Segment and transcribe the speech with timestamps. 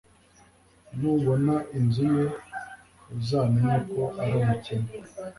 [0.99, 2.25] Nubona inzu ye
[3.17, 4.89] uzamenye ko ari umukene